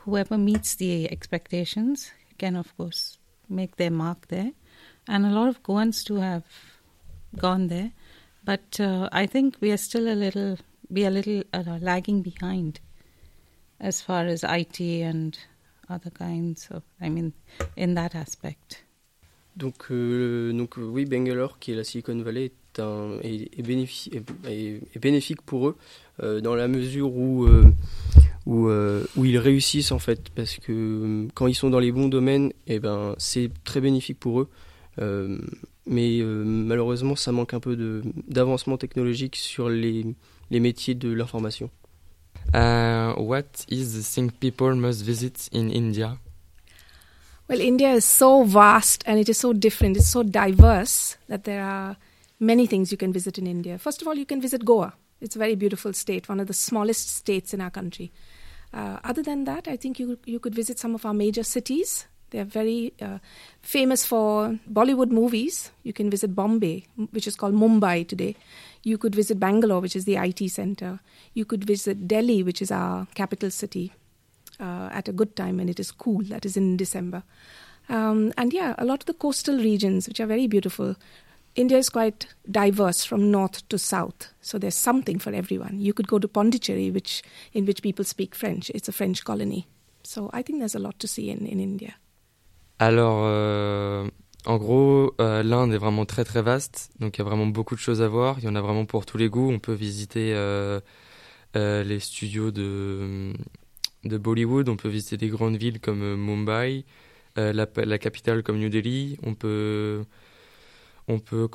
whoever 0.06 0.38
meets 0.38 0.76
the 0.76 1.10
expectations 1.10 2.12
can, 2.38 2.56
of 2.56 2.76
course, 2.78 3.18
make 3.50 3.78
their 3.78 3.92
mark 3.92 4.28
there. 4.28 4.52
And 5.08 5.26
a 5.26 5.30
lot 5.30 5.48
of 5.50 5.64
Goans 5.64 6.04
too 6.04 6.18
have 6.18 6.44
gone 7.38 7.68
there, 7.68 7.92
but 8.44 8.80
uh, 8.80 9.08
I 9.12 9.26
think 9.28 9.56
we 9.62 9.72
are 9.72 9.78
still 9.78 10.08
a 10.08 10.16
little, 10.16 10.58
we 10.90 11.06
are 11.06 11.10
a 11.10 11.12
little 11.12 11.44
uh, 11.54 11.78
lagging 11.82 12.22
behind 12.22 12.80
as 13.80 14.02
far 14.02 14.26
as 14.26 14.44
IT 14.44 14.80
and 14.82 15.38
other 15.90 16.10
kinds 16.10 16.68
of. 16.72 16.84
I 17.02 17.10
mean, 17.10 17.34
in 17.78 17.94
that 17.96 18.16
aspect. 18.16 18.84
Donc, 19.56 19.90
euh, 19.92 20.52
donc 20.54 20.78
euh, 20.78 20.84
oui, 20.84 21.06
Bangalore, 21.06 21.58
qui 21.60 21.72
est 21.72 21.76
la 21.76 21.84
Silicon 21.84 22.22
Valley, 22.22 22.46
est, 22.76 22.80
un, 22.80 23.18
est, 23.24 23.50
est 23.58 23.64
bénéfi- 23.64 24.14
est- 24.16 24.48
est- 24.48 24.82
est 24.96 25.00
bénéfique 25.00 25.42
pour 25.42 25.70
eux 25.70 25.78
euh, 26.22 26.42
dans 26.42 26.54
la 26.54 26.68
mesure 26.68 27.16
où, 27.16 27.46
euh, 27.46 27.64
où, 28.46 28.68
euh, 28.68 29.04
où 29.16 29.26
ils 29.26 29.38
réussissent 29.40 29.92
en 29.92 29.98
fait, 30.00 30.30
parce 30.36 30.58
que 30.58 30.72
euh, 30.74 31.28
quand 31.34 31.48
ils 31.48 31.56
sont 31.56 31.72
dans 31.72 31.80
les 31.80 31.92
bons 31.92 32.08
domaines, 32.08 32.52
eh 32.68 32.80
ben, 32.80 33.16
c'est 33.18 33.50
très 33.64 33.82
bénéfique 33.82 34.20
pour 34.20 34.42
eux. 34.42 34.50
Euh, 35.00 35.38
mais 35.86 36.20
euh, 36.20 36.44
malheureusement, 36.44 37.16
ça 37.16 37.32
manque 37.32 37.54
un 37.54 37.60
peu 37.60 37.76
de- 37.76 38.02
d'avancement 38.28 38.78
technologique 38.78 39.36
sur 39.36 39.70
les, 39.70 40.06
les 40.50 40.60
métiers 40.60 40.96
de 40.96 41.10
l'information. 41.10 41.70
Uh, 42.54 43.14
what 43.18 43.66
is 43.70 43.94
the 43.94 44.04
thing 44.04 44.32
people 44.32 44.74
must 44.76 45.02
visit 45.04 45.50
in 45.54 45.70
India? 45.70 46.18
Well, 47.50 47.62
India 47.62 47.94
is 47.94 48.06
so 48.06 48.44
vast 48.44 49.04
and 49.08 49.18
it 49.18 49.30
is 49.30 49.38
so 49.38 49.54
different. 49.54 49.98
It's 49.98 50.10
so 50.10 50.24
diverse 50.24 51.18
that 51.28 51.44
there 51.44 51.64
are 51.64 51.96
many 52.40 52.68
things 52.68 52.92
you 52.92 52.98
can 52.98 53.12
visit 53.14 53.38
in 53.38 53.48
India. 53.48 53.78
First 53.78 54.02
of 54.02 54.08
all, 54.08 54.16
you 54.18 54.26
can 54.26 54.42
visit 54.42 54.64
Goa. 54.66 54.94
It's 55.22 55.36
a 55.36 55.40
very 55.40 55.56
beautiful 55.56 55.94
state, 55.94 56.28
one 56.30 56.40
of 56.40 56.48
the 56.48 56.54
smallest 56.54 57.10
states 57.16 57.54
in 57.54 57.62
our 57.62 57.72
country. 57.72 58.12
Uh, 58.74 59.00
other 59.04 59.24
than 59.24 59.46
that, 59.46 59.68
I 59.68 59.78
think 59.78 59.98
you 60.00 60.18
you 60.26 60.40
could 60.40 60.54
visit 60.56 60.78
some 60.78 60.94
of 60.94 61.06
our 61.06 61.14
major 61.14 61.44
cities. 61.44 62.06
They're 62.30 62.46
very 62.46 62.94
uh, 63.02 63.20
famous 63.62 64.06
for 64.06 64.60
Bollywood 64.72 65.12
movies. 65.12 65.72
You 65.84 65.94
can 65.94 66.10
visit 66.10 66.36
Bombay, 66.36 66.86
which 67.12 67.28
is 67.28 67.36
called 67.36 67.54
Mumbai 67.54 68.08
today. 68.08 68.36
You 68.84 68.98
could 68.98 69.16
visit 69.16 69.40
Bangalore, 69.40 69.80
which 69.80 69.96
is 69.96 70.06
the 70.06 70.18
IT 70.18 70.50
center. 70.50 71.00
You 71.34 71.46
could 71.46 71.64
visit 71.64 72.08
Delhi, 72.08 72.44
which 72.44 72.62
is 72.62 72.72
our 72.72 73.08
capital 73.16 73.50
city, 73.50 73.94
uh, 74.60 74.90
at 74.92 75.08
a 75.08 75.14
good 75.14 75.36
time 75.36 75.58
when 75.58 75.70
it 75.70 75.80
is 75.80 75.92
cool. 75.92 76.24
That 76.24 76.46
is 76.46 76.58
in 76.58 76.76
December. 76.76 77.24
Um, 77.90 78.34
and 78.38 78.52
yeah, 78.52 78.76
a 78.78 78.86
lot 78.86 79.04
of 79.04 79.06
the 79.06 79.14
coastal 79.14 79.58
regions, 79.58 80.08
which 80.08 80.20
are 80.20 80.26
very 80.26 80.48
beautiful. 80.48 80.96
India 81.56 81.78
is 81.78 81.90
quite 81.90 82.28
diverse 82.52 83.04
from 83.04 83.32
north 83.32 83.68
to 83.70 83.80
south, 83.80 84.30
so 84.42 84.60
there's 84.60 84.76
something 84.76 85.18
for 85.18 85.34
everyone. 85.34 85.80
You 85.80 85.94
could 85.94 86.08
go 86.08 86.20
to 86.20 86.28
Pondicherry, 86.28 86.92
which 86.92 87.24
in 87.54 87.66
which 87.66 87.82
people 87.82 88.06
speak 88.06 88.36
French. 88.36 88.70
It's 88.76 88.88
a 88.88 88.92
French 88.92 89.24
colony, 89.24 89.68
so 90.04 90.30
I 90.34 90.44
think 90.44 90.60
there's 90.60 90.76
a 90.76 90.80
lot 90.80 91.00
to 91.00 91.08
see 91.08 91.32
in, 91.32 91.48
in 91.48 91.60
India. 91.60 91.96
Alors, 92.80 93.22
euh, 93.24 94.08
en 94.46 94.58
gros, 94.58 95.16
euh, 95.20 95.42
l'Inde 95.42 95.74
est 95.74 95.78
vraiment 95.78 96.06
très 96.06 96.24
très 96.24 96.42
vaste, 96.44 96.92
donc 97.00 97.18
il 97.18 97.20
y 97.20 97.22
a 97.22 97.26
vraiment 97.26 97.48
beaucoup 97.48 97.76
de 97.76 97.80
choses 97.80 98.02
à 98.02 98.08
voir. 98.08 98.38
Il 98.40 98.46
y 98.46 98.48
en 98.48 98.56
a 98.56 98.62
vraiment 98.62 98.86
pour 98.86 99.06
tous 99.06 99.18
les 99.18 99.30
goûts. 99.30 99.52
On 99.52 99.60
peut 99.60 99.74
visiter 99.74 100.34
euh, 100.36 100.80
les 101.56 102.00
studios 102.00 102.52
de, 102.52 103.34
Bollywood, 104.04 104.70
on 104.70 104.78
peut 104.78 104.90
visiter 104.90 105.18
des 105.18 105.30
grandes 105.30 105.58
villes 105.58 105.80
comme 105.80 106.16
Mumbai, 106.16 106.86
la, 107.36 107.98
capitale 107.98 108.44
comme 108.44 108.60
New 108.60 108.70
Delhi. 108.70 109.18
On 109.24 109.34
peut, 109.34 110.04
on 111.08 111.20
peut 111.20 111.50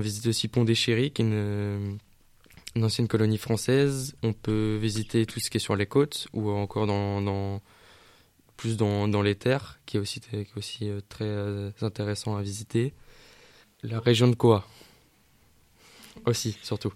visiter 0.00 0.28
aussi 0.30 0.48
Pont-des-Chéris, 0.48 1.12
qui 1.12 1.22
est 1.22 1.24
une, 1.24 1.98
une 2.74 2.84
ancienne 2.84 3.08
colonie 3.08 3.38
française. 3.38 4.16
On 4.24 4.32
peut 4.32 4.76
visiter 4.80 5.24
tout 5.26 5.40
ce 5.40 5.50
qui 5.50 5.58
est 5.58 5.60
sur 5.60 5.76
les 5.76 5.86
côtes 5.86 6.26
ou 6.32 6.50
encore 6.50 6.86
dans, 6.86 7.22
dans 7.22 7.60
plus 8.56 8.76
dans, 8.76 9.08
dans 9.08 9.22
les 9.22 9.34
terres, 9.34 9.78
qui 9.86 9.96
est 9.96 10.00
aussi, 10.00 10.20
qui 10.20 10.36
est 10.36 10.56
aussi 10.56 10.88
euh, 10.88 11.00
très 11.08 11.24
euh, 11.24 11.70
intéressant 11.82 12.36
à 12.36 12.42
visiter. 12.42 12.92
La 13.82 14.00
région 14.00 14.28
de 14.28 14.34
Goa, 14.34 14.66
aussi, 16.24 16.56
surtout. 16.62 16.92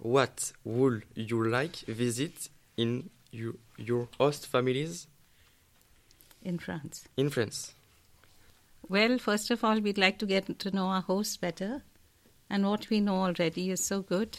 What 0.00 0.52
would 0.64 1.02
you 1.16 1.42
like 1.42 1.84
visit 1.88 2.50
in 2.78 3.04
you, 3.32 3.58
your 3.78 4.08
host 4.18 4.46
families? 4.46 5.08
In 6.44 6.58
France. 6.58 7.04
in 7.16 7.30
France? 7.30 7.74
Well, 8.88 9.18
first 9.18 9.50
of 9.50 9.64
all, 9.64 9.80
we'd 9.80 9.96
like 9.96 10.18
to 10.18 10.26
get 10.26 10.58
to 10.58 10.70
know 10.70 10.88
our 10.88 11.00
host 11.00 11.40
better, 11.40 11.82
and 12.50 12.66
what 12.68 12.90
we 12.90 13.00
know 13.00 13.24
already 13.24 13.70
is 13.70 13.82
so 13.82 14.02
good. 14.02 14.36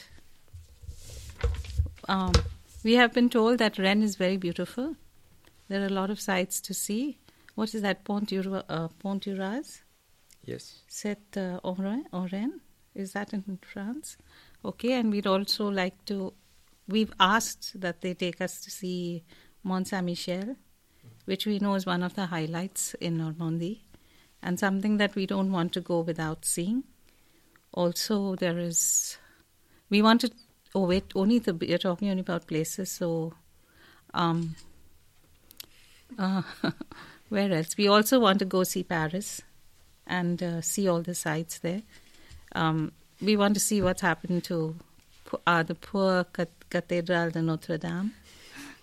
Um, 2.07 2.31
we 2.85 2.93
have 2.93 3.13
been 3.13 3.29
told 3.29 3.57
that 3.57 3.79
Rennes 3.79 4.03
is 4.03 4.15
very 4.15 4.37
beautiful. 4.37 4.95
There 5.69 5.81
are 5.81 5.87
a 5.87 5.97
lot 6.01 6.11
of 6.11 6.21
sights 6.21 6.61
to 6.61 6.73
see. 6.75 7.17
What 7.55 7.73
is 7.73 7.81
that, 7.81 8.03
Pont 8.03 8.29
du 8.29 8.39
uh, 8.53 8.89
Pointe 8.99 9.23
du 9.23 9.35
Raz? 9.35 9.81
Yes. 10.43 10.83
Set 10.87 11.35
uh, 11.35 11.59
Oren, 11.63 12.05
Oren? 12.13 12.61
Is 12.93 13.13
that 13.13 13.33
in 13.33 13.57
France? 13.65 14.17
Okay, 14.63 14.93
and 14.93 15.11
we'd 15.11 15.25
also 15.25 15.67
like 15.67 16.05
to. 16.05 16.33
We've 16.87 17.11
asked 17.19 17.81
that 17.81 18.01
they 18.01 18.13
take 18.13 18.39
us 18.39 18.61
to 18.61 18.69
see 18.69 19.23
Mont 19.63 19.87
Saint 19.87 20.05
Michel, 20.05 20.55
which 21.25 21.47
we 21.47 21.57
know 21.57 21.73
is 21.73 21.87
one 21.87 22.03
of 22.03 22.13
the 22.13 22.27
highlights 22.27 22.93
in 23.01 23.17
Normandy, 23.17 23.83
and 24.43 24.59
something 24.59 24.97
that 24.97 25.15
we 25.15 25.25
don't 25.25 25.51
want 25.51 25.73
to 25.73 25.81
go 25.81 26.01
without 26.01 26.45
seeing. 26.45 26.83
Also, 27.73 28.35
there 28.35 28.59
is. 28.59 29.17
We 29.89 30.03
want 30.03 30.21
to. 30.21 30.29
Oh 30.75 30.85
wait, 30.85 31.05
only 31.15 31.39
the 31.39 31.57
you're 31.61 31.77
talking 31.77 32.09
only 32.09 32.19
about 32.19 32.47
places. 32.47 32.91
So, 32.91 33.33
um, 34.13 34.55
uh, 36.19 36.41
where 37.29 37.49
else? 37.53 37.77
We 37.77 37.87
also 37.87 38.19
want 38.19 38.39
to 38.39 38.45
go 38.45 38.63
see 38.63 38.83
Paris 38.83 39.41
and 40.05 40.43
uh, 40.43 40.59
see 40.59 40.89
all 40.89 41.01
the 41.01 41.15
sites 41.15 41.59
there. 41.59 41.81
Um, 42.53 42.91
we 43.21 43.37
want 43.37 43.53
to 43.53 43.61
see 43.61 43.81
what's 43.81 44.01
happened 44.01 44.43
to 44.45 44.75
uh, 45.47 45.63
the 45.63 45.75
poor 45.75 46.25
Cathedral 46.69 47.29
de 47.31 47.41
Notre 47.41 47.77
Dame. 47.77 48.11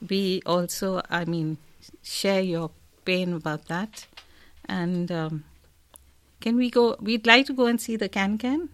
We 0.08 0.42
also, 0.46 1.02
I 1.10 1.26
mean, 1.26 1.58
share 2.02 2.40
your 2.40 2.70
pain 3.04 3.34
about 3.34 3.66
that. 3.66 4.06
And 4.64 5.12
um, 5.12 5.44
can 6.40 6.56
we 6.56 6.70
go? 6.70 6.96
We'd 7.00 7.26
like 7.26 7.44
to 7.46 7.52
go 7.52 7.66
and 7.66 7.78
see 7.78 7.96
the 7.96 8.08
Can 8.08 8.38
Can, 8.38 8.70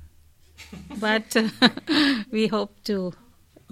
but 1.00 1.36
uh, 1.36 1.48
we 2.30 2.46
hope 2.48 2.82
to 2.84 3.12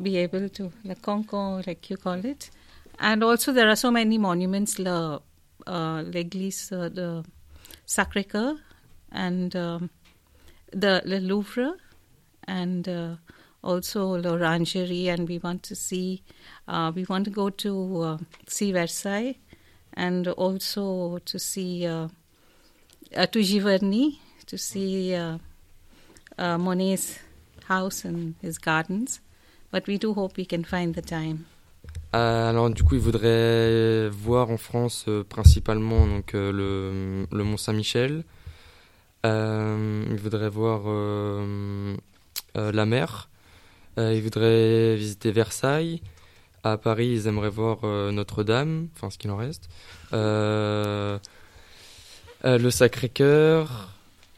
be 0.02 0.16
able 0.18 0.48
to, 0.48 0.72
la 0.84 0.94
Concon, 0.94 1.66
like 1.66 1.88
you 1.90 1.96
call 1.96 2.24
it. 2.24 2.50
And 2.98 3.22
also, 3.22 3.52
there 3.52 3.68
are 3.68 3.76
so 3.76 3.90
many 3.90 4.18
monuments, 4.18 4.78
la, 4.78 5.20
uh, 5.66 6.02
l'église 6.02 6.72
uh, 6.72 6.88
de 6.88 7.22
Sacré-Cœur 7.86 8.58
and 9.12 9.54
um, 9.56 9.90
the 10.72 11.02
Le 11.04 11.20
Louvre 11.20 11.76
and 12.46 12.88
uh, 12.88 13.16
also 13.62 14.16
l'Orangerie 14.16 15.08
and 15.08 15.28
we 15.28 15.38
want 15.38 15.62
to 15.62 15.74
see 15.74 16.22
uh, 16.68 16.92
we 16.94 17.04
want 17.04 17.24
to 17.24 17.30
go 17.30 17.50
to 17.50 18.02
uh, 18.02 18.18
see 18.46 18.72
Versailles 18.72 19.36
and 19.94 20.28
also 20.28 21.18
to 21.18 21.38
see 21.38 21.86
uh, 21.86 22.08
uh, 23.16 23.26
to 23.26 23.40
Giverny 23.40 24.18
to 24.46 24.58
see 24.58 25.16
uh, 26.38 26.56
Monet's 26.58 27.18
house 27.68 28.04
and 28.04 28.34
his 28.42 28.58
gardens 28.58 29.20
but 29.72 29.86
we 29.86 29.98
do 29.98 30.12
hope 30.12 30.36
we 30.36 30.46
can 30.46 30.62
find 30.64 30.94
the 30.94 31.04
time 31.04 31.44
Euh, 32.14 32.50
alors 32.50 32.70
du 32.70 32.82
coup, 32.82 32.94
il 32.94 33.00
voudrait 33.00 34.08
voir 34.08 34.50
en 34.50 34.56
France 34.56 35.04
euh, 35.08 35.22
principalement 35.22 36.06
donc 36.06 36.34
euh, 36.34 36.50
le, 36.52 37.26
le 37.36 37.44
Mont 37.44 37.56
Saint-Michel. 37.56 38.24
Euh, 39.24 40.04
il 40.10 40.16
voudrait 40.16 40.48
voir 40.48 40.82
euh, 40.86 41.96
euh, 42.56 42.72
la 42.72 42.86
mer. 42.86 43.28
Il 43.98 44.20
voudrait 44.20 44.94
visiter 44.96 45.32
Versailles. 45.32 46.02
À 46.62 46.76
Paris, 46.76 47.08
ils 47.08 47.26
aimeraient 47.28 47.48
voir 47.48 47.78
Notre-Dame, 48.12 48.88
enfin 48.94 49.08
ce 49.08 49.16
qu'il 49.16 49.30
en 49.30 49.38
reste. 49.38 49.70
Le 50.12 51.18
Sacré-Cœur, 52.68 53.95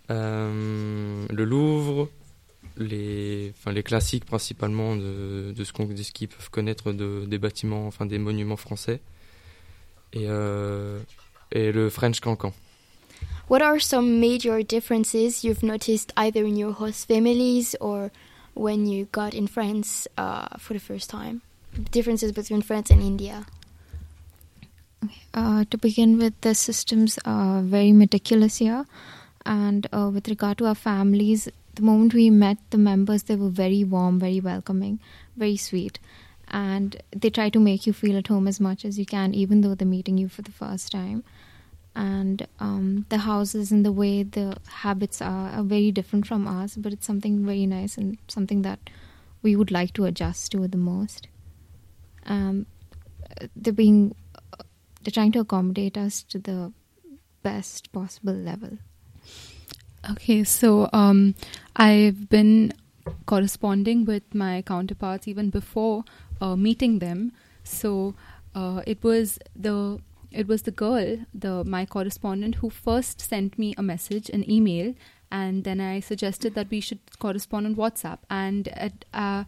le 0.09 1.45
Louvre, 1.45 2.09
les, 2.79 3.53
enfin, 3.59 3.73
les 3.73 3.83
classiques 3.83 4.25
principalement 4.25 4.97
de, 4.97 5.53
de 5.55 5.65
ce 5.65 5.73
qu'on, 5.73 5.87
de 5.87 6.03
ce 6.03 6.13
qu'ils 6.13 6.29
peuvent 6.29 6.51
connaître 6.51 6.93
de, 6.93 7.25
des 7.27 7.39
bâtiments, 7.39 7.87
enfin 7.87 8.07
des 8.07 8.19
monuments 8.19 8.57
français, 8.57 9.01
et, 10.13 10.27
euh, 10.27 11.01
et 11.53 11.73
le 11.73 11.91
French 11.91 12.21
Cancan. 12.21 12.53
What 13.51 13.63
are 13.63 13.81
some 13.81 14.21
major 14.21 14.63
differences 14.63 15.43
you've 15.43 15.63
noticed 15.63 16.13
either 16.17 16.45
in 16.45 16.57
your 16.57 16.73
host 16.73 17.09
families 17.09 17.75
or 17.81 18.11
when 18.55 18.87
you 18.87 19.07
got 19.11 19.33
in 19.35 19.47
France 19.49 20.07
uh, 20.19 20.47
for 20.59 20.75
the 20.75 20.81
first 20.81 21.11
time? 21.11 21.41
Differences 21.91 22.33
between 22.33 22.63
France 22.63 22.91
and 22.91 23.01
India. 23.03 23.47
Uh, 25.33 25.65
to 25.71 25.79
begin 25.79 26.19
with, 26.19 26.35
the 26.43 26.55
systems 26.55 27.19
are 27.25 27.63
very 27.63 27.93
meticulous 27.93 28.59
here. 28.59 28.85
And 29.49 29.87
uh, 29.95 30.11
with 30.13 30.29
regard 30.29 30.59
to 30.59 30.67
our 30.67 30.75
families, 30.75 31.49
the 31.75 31.81
moment 31.81 32.13
we 32.13 32.29
met 32.29 32.59
the 32.69 32.77
members, 32.77 33.23
they 33.23 33.35
were 33.35 33.49
very 33.49 33.83
warm, 33.83 34.21
very 34.21 34.41
welcoming, 34.41 35.01
very 35.37 35.57
sweet. 35.57 35.99
And 36.49 37.03
they 37.17 37.31
try 37.31 37.49
to 37.49 37.59
make 37.59 37.87
you 37.87 37.95
feel 37.95 38.19
at 38.19 38.27
home 38.27 38.47
as 38.47 38.61
much 38.61 38.85
as 38.85 38.99
you 38.99 39.07
can, 39.07 39.33
even 39.33 39.63
though 39.63 39.75
they're 39.75 39.89
meeting 39.89 40.19
you 40.19 40.29
for 40.29 40.43
the 40.43 40.53
first 40.53 40.93
time. 40.93 41.25
And 41.97 42.47
um, 42.61 43.07
the 43.09 43.19
houses 43.19 43.73
and 43.73 43.87
the 43.87 43.93
way 43.93 44.23
the 44.23 44.59
habits 44.67 45.23
are, 45.23 45.49
are 45.49 45.63
very 45.63 45.93
different 45.93 46.27
from 46.27 46.47
ours, 46.47 46.77
but 46.77 46.93
it's 46.93 47.07
something 47.07 47.47
very 47.47 47.65
nice 47.65 47.97
and 47.97 48.19
something 48.29 48.61
that 48.63 48.91
we 49.41 49.57
would 49.57 49.71
like 49.71 49.95
to 49.95 50.05
adjust 50.05 50.53
to 50.53 50.69
the 50.69 50.77
most. 50.77 51.27
Um, 52.27 52.67
they're 53.57 53.73
being 53.73 54.15
they're 55.03 55.11
trying 55.11 55.33
to 55.33 55.41
accommodate 55.41 55.97
us 55.97 56.23
to 56.25 56.39
the 56.39 56.73
best 57.43 57.91
possible 57.93 58.35
level. 58.35 58.77
Okay, 60.11 60.45
so 60.45 60.89
um, 60.93 61.35
I've 61.77 62.29
been 62.29 62.73
corresponding 63.27 64.05
with 64.05 64.35
my 64.35 64.63
counterparts 64.63 65.27
even 65.27 65.51
before 65.51 66.05
uh, 66.41 66.57
meeting 66.57 67.01
them. 67.01 67.33
So 67.65 68.15
uh, 68.55 68.83
it 68.87 69.03
was 69.03 69.39
the 69.57 70.01
it 70.31 70.47
was 70.47 70.63
the 70.63 70.71
girl, 70.71 71.19
the 71.35 71.65
my 71.65 71.85
correspondent, 71.85 72.57
who 72.57 72.71
first 72.71 73.21
sent 73.21 73.59
me 73.59 73.75
a 73.77 73.83
message, 73.83 74.31
an 74.31 74.49
email, 74.49 74.95
and 75.31 75.65
then 75.65 75.81
I 75.81 76.01
suggested 76.01 76.55
that 76.55 76.71
we 76.71 76.81
should 76.81 77.01
correspond 77.19 77.67
on 77.67 77.75
WhatsApp. 77.75 78.19
And 78.31 78.69
at, 78.69 79.05
uh, 79.13 79.45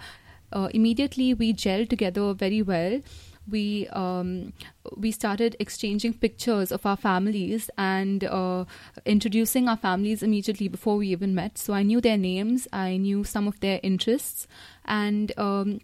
uh, 0.52 0.68
immediately 0.74 1.32
we 1.32 1.52
gelled 1.54 1.90
together 1.90 2.34
very 2.34 2.62
well 2.62 3.00
we 3.48 3.88
um, 3.88 4.52
we 4.96 5.10
started 5.10 5.56
exchanging 5.58 6.14
pictures 6.14 6.72
of 6.72 6.84
our 6.86 6.96
families 6.96 7.70
and 7.78 8.24
uh, 8.24 8.64
introducing 9.04 9.68
our 9.68 9.76
families 9.76 10.22
immediately 10.22 10.68
before 10.68 10.96
we 10.96 11.08
even 11.08 11.34
met. 11.34 11.58
So 11.58 11.72
I 11.72 11.82
knew 11.82 12.00
their 12.00 12.18
names, 12.18 12.68
I 12.72 12.96
knew 12.96 13.24
some 13.24 13.48
of 13.48 13.60
their 13.60 13.80
interests, 13.82 14.46
and 14.84 15.32
um, 15.38 15.80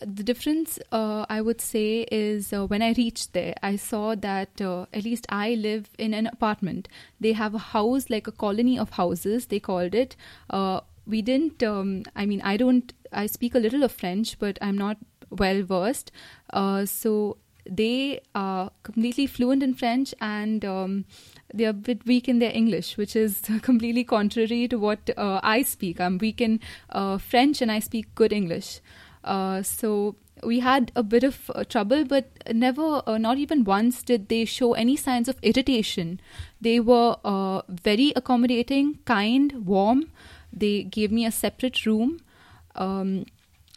the 0.00 0.22
difference 0.22 0.78
uh, 0.92 1.24
I 1.28 1.40
would 1.40 1.60
say 1.60 2.02
is 2.12 2.52
uh, 2.52 2.66
when 2.66 2.82
I 2.82 2.92
reached 2.92 3.32
there, 3.32 3.54
I 3.62 3.76
saw 3.76 4.14
that 4.14 4.60
uh, 4.60 4.86
at 4.92 5.04
least 5.04 5.26
I 5.28 5.54
live 5.54 5.88
in 5.98 6.12
an 6.12 6.26
apartment. 6.26 6.88
They 7.18 7.32
have 7.32 7.54
a 7.54 7.58
house, 7.58 8.10
like 8.10 8.26
a 8.26 8.32
colony 8.32 8.78
of 8.78 8.90
houses, 8.90 9.46
they 9.46 9.60
called 9.60 9.94
it. 9.94 10.14
Uh, 10.50 10.80
we 11.06 11.22
didn't, 11.22 11.62
um, 11.62 12.02
I 12.14 12.26
mean, 12.26 12.42
I 12.42 12.56
don't, 12.56 12.92
I 13.12 13.26
speak 13.26 13.54
a 13.54 13.58
little 13.58 13.84
of 13.84 13.92
French, 13.92 14.38
but 14.38 14.58
I'm 14.60 14.76
not 14.76 14.98
well 15.30 15.62
versed. 15.62 16.12
Uh, 16.50 16.86
so 16.86 17.36
they 17.68 18.20
are 18.34 18.70
completely 18.82 19.26
fluent 19.26 19.62
in 19.62 19.74
French 19.74 20.14
and 20.20 20.64
um, 20.64 21.04
they're 21.52 21.70
a 21.70 21.74
bit 21.74 22.06
weak 22.06 22.28
in 22.28 22.38
their 22.38 22.52
English, 22.52 22.96
which 22.96 23.16
is 23.16 23.42
completely 23.62 24.04
contrary 24.04 24.68
to 24.68 24.76
what 24.78 25.10
uh, 25.16 25.40
I 25.42 25.62
speak. 25.62 26.00
I'm 26.00 26.18
weak 26.18 26.40
in 26.40 26.60
uh, 26.90 27.18
French 27.18 27.60
and 27.60 27.70
I 27.70 27.80
speak 27.80 28.14
good 28.14 28.32
English. 28.32 28.80
Uh, 29.24 29.62
so 29.62 30.16
we 30.44 30.60
had 30.60 30.92
a 30.94 31.02
bit 31.02 31.24
of 31.24 31.50
uh, 31.54 31.64
trouble, 31.64 32.04
but 32.04 32.30
never, 32.52 33.02
uh, 33.06 33.18
not 33.18 33.38
even 33.38 33.64
once, 33.64 34.02
did 34.02 34.28
they 34.28 34.44
show 34.44 34.74
any 34.74 34.96
signs 34.96 35.28
of 35.28 35.38
irritation. 35.42 36.20
They 36.60 36.78
were 36.78 37.16
very 37.68 38.12
accommodating, 38.14 38.98
kind, 39.04 39.66
warm. 39.66 40.12
They 40.52 40.84
gave 40.84 41.10
me 41.10 41.26
a 41.26 41.32
separate 41.32 41.84
room, 41.84 42.20
um, 42.76 43.26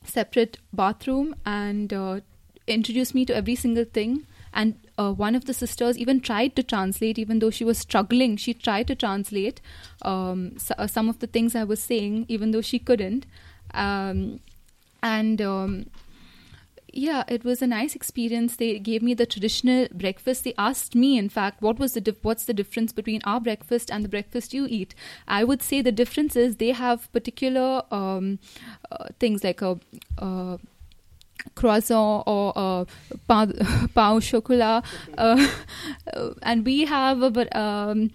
separate 0.04 0.58
bathroom, 0.74 1.36
and 1.46 1.94
uh, 1.94 2.20
introduced 2.68 3.14
me 3.16 3.26
to 3.26 3.36
every 3.36 3.56
single 3.56 3.86
thing. 3.86 4.26
And 4.52 4.80
uh, 4.98 5.14
one 5.14 5.36
of 5.36 5.46
the 5.46 5.54
sisters 5.54 5.98
even 5.98 6.22
tried 6.22 6.56
to 6.56 6.64
translate, 6.64 7.20
even 7.20 7.40
though 7.40 7.52
she 7.52 7.64
was 7.64 7.78
struggling. 7.78 8.36
She 8.38 8.54
tried 8.54 8.88
to 8.88 8.96
translate 8.96 9.62
um, 10.02 10.54
s- 10.56 10.72
uh, 10.78 10.88
some 10.88 11.08
of 11.08 11.20
the 11.20 11.28
things 11.28 11.56
I 11.56 11.64
was 11.64 11.80
saying, 11.80 12.26
even 12.28 12.52
though 12.52 12.62
she 12.62 12.80
couldn't. 12.80 13.26
Um, 13.74 14.40
and 15.04 15.42
um, 15.42 15.86
yeah, 16.94 17.24
it 17.28 17.44
was 17.44 17.62
a 17.62 17.68
nice 17.68 17.96
experience. 17.96 18.56
They 18.56 18.80
gave 18.80 19.02
me 19.02 19.14
the 19.14 19.26
traditional 19.26 19.88
breakfast. 19.94 20.44
They 20.44 20.54
asked 20.58 20.96
me, 20.96 21.18
in 21.18 21.30
fact, 21.30 21.62
what 21.62 21.80
was 21.80 21.94
the 21.94 22.02
dif- 22.02 22.24
what's 22.24 22.46
the 22.46 22.54
difference 22.54 22.92
between 22.92 23.22
our 23.24 23.40
breakfast 23.40 23.92
and 23.92 24.04
the 24.04 24.10
breakfast 24.10 24.54
you 24.54 24.68
eat. 24.70 24.96
I 25.28 25.44
would 25.44 25.62
say 25.62 25.82
the 25.82 25.92
difference 25.92 26.36
is 26.36 26.58
they 26.58 26.72
have 26.72 27.12
particular 27.12 27.84
um, 27.92 28.40
uh, 28.92 29.06
things 29.20 29.44
like 29.44 29.62
a. 29.62 29.80
Croissant 31.56 32.24
or 32.28 32.52
uh, 32.54 32.84
pain, 33.30 33.54
chocolat 34.22 34.84
uh, 35.18 35.48
and 36.42 36.66
we 36.66 36.84
have 36.84 37.24
a 37.24 37.58
um, 37.58 38.12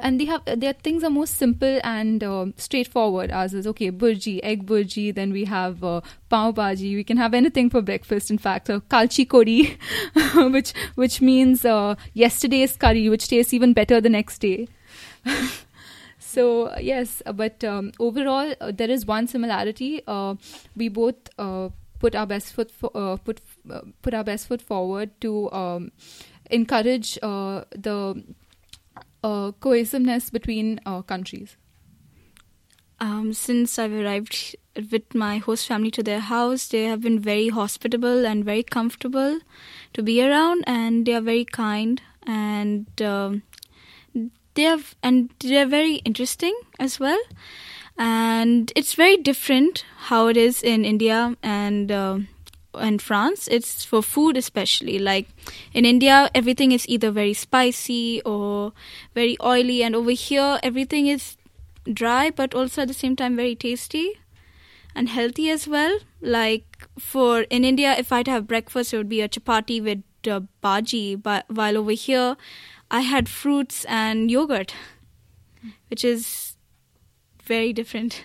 and 0.00 0.20
they 0.20 0.24
have 0.26 0.42
their 0.44 0.72
things 0.72 1.04
are 1.04 1.10
more 1.10 1.26
simple 1.26 1.80
and 1.84 2.22
uh, 2.22 2.46
straightforward. 2.56 3.30
As 3.30 3.54
is 3.54 3.66
okay 3.66 3.90
bhurji 3.90 4.40
egg 4.42 4.66
bhurji 4.66 5.14
then 5.14 5.32
we 5.32 5.44
have 5.44 5.84
uh, 5.84 6.00
pav 6.28 6.54
bhaji. 6.54 6.94
We 6.94 7.04
can 7.04 7.16
have 7.16 7.34
anything 7.34 7.70
for 7.70 7.82
breakfast. 7.82 8.30
In 8.30 8.38
fact 8.38 8.70
uh, 8.70 8.80
kalchi 8.94 9.28
kori 9.28 9.78
which 10.56 10.72
which 10.94 11.20
means 11.20 11.64
uh, 11.64 11.94
yesterday's 12.14 12.76
curry 12.76 13.08
which 13.08 13.28
tastes 13.28 13.54
even 13.54 13.72
better 13.72 14.00
the 14.00 14.08
next 14.08 14.38
day. 14.38 14.68
So 16.18 16.76
yes 16.78 17.22
but 17.34 17.64
um, 17.64 17.92
overall 17.98 18.54
uh, 18.60 18.70
there 18.70 18.90
is 18.90 19.06
one 19.06 19.26
similarity. 19.26 20.02
Uh, 20.06 20.34
we 20.76 20.88
both 20.88 21.30
uh, 21.38 21.70
put 21.98 22.14
our 22.14 22.26
best 22.26 22.52
foot 22.52 22.70
fo- 22.70 23.16
put 23.24 23.40
put 24.02 24.12
our 24.12 24.24
best 24.24 24.46
foot 24.48 24.60
forward 24.60 25.18
to 25.22 25.50
um, 25.52 25.92
encourage 26.50 27.14
the 27.14 28.22
uh, 29.26 29.52
cohesiveness 29.60 30.30
between 30.30 30.80
uh, 30.86 31.02
countries. 31.02 31.56
Um, 32.98 33.32
since 33.32 33.78
I've 33.78 33.92
arrived 33.92 34.56
with 34.90 35.14
my 35.14 35.38
host 35.38 35.66
family 35.66 35.90
to 35.92 36.02
their 36.02 36.20
house, 36.20 36.68
they 36.68 36.84
have 36.84 37.00
been 37.00 37.18
very 37.18 37.48
hospitable 37.48 38.26
and 38.26 38.44
very 38.44 38.62
comfortable 38.62 39.40
to 39.94 40.02
be 40.02 40.22
around, 40.22 40.64
and 40.66 41.04
they 41.04 41.14
are 41.14 41.26
very 41.32 41.44
kind 41.44 42.00
and 42.26 43.02
um, 43.02 43.42
they 44.54 44.62
have 44.62 44.94
and 45.02 45.30
they're 45.40 45.66
very 45.66 45.96
interesting 45.96 46.56
as 46.78 46.98
well. 47.00 47.20
And 47.98 48.72
it's 48.76 48.94
very 48.94 49.16
different 49.16 49.84
how 50.08 50.28
it 50.28 50.36
is 50.36 50.62
in 50.62 50.84
India 50.84 51.36
and. 51.42 51.92
Uh, 51.92 52.18
and 52.76 53.00
France, 53.00 53.48
it's 53.48 53.84
for 53.84 54.02
food 54.02 54.36
especially. 54.36 54.98
Like 54.98 55.28
in 55.72 55.84
India, 55.84 56.30
everything 56.34 56.72
is 56.72 56.88
either 56.88 57.10
very 57.10 57.34
spicy 57.34 58.22
or 58.22 58.72
very 59.14 59.36
oily, 59.42 59.82
and 59.82 59.94
over 59.94 60.12
here, 60.12 60.58
everything 60.62 61.06
is 61.06 61.36
dry 61.92 62.30
but 62.30 62.52
also 62.52 62.82
at 62.82 62.88
the 62.88 62.94
same 62.94 63.14
time 63.14 63.36
very 63.36 63.54
tasty 63.54 64.18
and 64.94 65.08
healthy 65.08 65.50
as 65.50 65.68
well. 65.68 65.98
Like 66.20 66.88
for 66.98 67.42
in 67.42 67.64
India, 67.64 67.94
if 67.96 68.12
I'd 68.12 68.28
have 68.28 68.46
breakfast, 68.46 68.92
it 68.92 68.96
would 68.96 69.08
be 69.08 69.20
a 69.20 69.28
chapati 69.28 69.82
with 69.82 70.02
uh, 70.28 70.40
bhaji, 70.62 71.22
but 71.22 71.44
while 71.48 71.76
over 71.76 71.92
here, 71.92 72.36
I 72.90 73.00
had 73.00 73.28
fruits 73.28 73.84
and 73.86 74.30
yogurt, 74.30 74.74
which 75.88 76.04
is 76.04 76.56
very 77.44 77.72
different. 77.72 78.24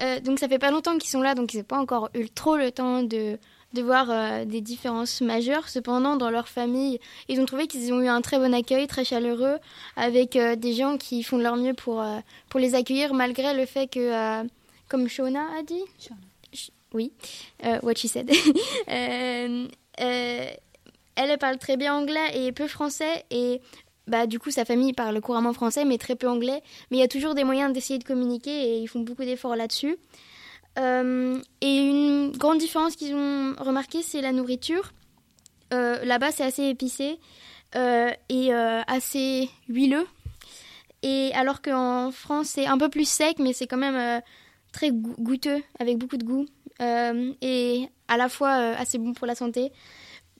Euh, 0.00 0.18
donc 0.20 0.40
ça 0.40 0.48
fait 0.48 0.58
pas 0.58 0.72
longtemps 0.72 0.98
qu'ils 0.98 1.10
sont 1.10 1.20
là, 1.20 1.34
donc 1.34 1.54
ils 1.54 1.58
n'ont 1.58 1.64
pas 1.64 1.78
encore 1.78 2.10
eu 2.14 2.28
trop 2.28 2.56
le 2.56 2.72
temps 2.72 3.02
de, 3.04 3.38
de 3.74 3.82
voir 3.82 4.10
euh, 4.10 4.44
des 4.44 4.60
différences 4.60 5.20
majeures. 5.20 5.68
Cependant, 5.68 6.16
dans 6.16 6.30
leur 6.30 6.48
famille, 6.48 6.98
ils 7.28 7.40
ont 7.40 7.44
trouvé 7.44 7.66
qu'ils 7.66 7.92
ont 7.92 8.00
eu 8.00 8.08
un 8.08 8.20
très 8.22 8.38
bon 8.38 8.54
accueil, 8.54 8.86
très 8.86 9.04
chaleureux, 9.04 9.58
avec 9.96 10.36
euh, 10.36 10.56
des 10.56 10.72
gens 10.72 10.96
qui 10.96 11.22
font 11.22 11.36
de 11.38 11.42
leur 11.42 11.56
mieux 11.56 11.74
pour, 11.74 12.00
euh, 12.00 12.18
pour 12.48 12.60
les 12.60 12.74
accueillir, 12.74 13.12
malgré 13.14 13.52
le 13.54 13.66
fait 13.66 13.86
que, 13.88 14.42
comme 14.88 15.08
Shona 15.08 15.44
a 15.58 15.62
dit, 15.62 15.82
Sh- 16.52 16.70
oui, 16.92 17.12
what 17.82 17.94
she 17.96 18.06
said, 18.06 18.30
elle, 18.86 19.68
elle 21.16 21.38
parle 21.38 21.58
très 21.58 21.76
bien 21.76 21.94
anglais 21.94 22.30
et 22.46 22.52
peu 22.52 22.68
français, 22.68 23.24
et 23.30 23.60
bah, 24.06 24.26
du 24.26 24.38
coup, 24.38 24.50
sa 24.50 24.64
famille 24.64 24.92
parle 24.92 25.20
couramment 25.20 25.52
français, 25.52 25.84
mais 25.84 25.98
très 25.98 26.14
peu 26.14 26.28
anglais. 26.28 26.62
Mais 26.90 26.98
il 26.98 27.00
y 27.00 27.04
a 27.04 27.08
toujours 27.08 27.34
des 27.34 27.42
moyens 27.44 27.72
d'essayer 27.72 27.98
de 27.98 28.04
communiquer 28.04 28.50
et 28.50 28.78
ils 28.78 28.86
font 28.86 29.00
beaucoup 29.00 29.24
d'efforts 29.24 29.56
là-dessus. 29.56 29.96
Euh, 30.78 31.40
et 31.60 31.76
une 31.76 32.32
grande 32.36 32.58
différence 32.58 32.96
qu'ils 32.96 33.14
ont 33.14 33.54
remarqué, 33.58 34.02
c'est 34.02 34.20
la 34.20 34.32
nourriture. 34.32 34.92
Euh, 35.72 36.04
Là-bas, 36.04 36.32
c'est 36.32 36.44
assez 36.44 36.64
épicé 36.64 37.18
euh, 37.76 38.10
et 38.28 38.52
assez 38.52 39.48
huileux. 39.68 40.06
Et 41.02 41.32
alors 41.34 41.62
qu'en 41.62 42.10
France, 42.10 42.48
c'est 42.48 42.66
un 42.66 42.78
peu 42.78 42.88
plus 42.88 43.08
sec, 43.08 43.38
mais 43.38 43.52
c'est 43.52 43.66
quand 43.66 43.76
même 43.76 44.22
très 44.72 44.90
gou- 44.90 45.14
goûteux, 45.18 45.62
avec 45.78 45.98
beaucoup 45.98 46.16
de 46.16 46.24
goût. 46.24 46.46
Et 46.80 47.88
à 48.08 48.16
la 48.16 48.28
fois 48.28 48.52
assez 48.52 48.98
bon 48.98 49.12
pour 49.12 49.26
la 49.26 49.34
santé. 49.34 49.70